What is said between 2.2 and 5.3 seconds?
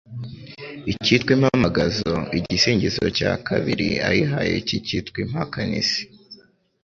igisingizo cya kabiri ayihaye kikitwa